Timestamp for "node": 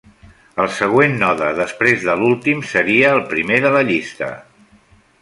1.25-1.51